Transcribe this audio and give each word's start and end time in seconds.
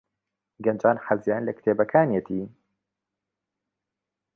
گەنجان 0.63 0.97
حەزیان 1.05 1.41
لە 1.47 1.53
کتێبەکانیەتی. 1.57 2.41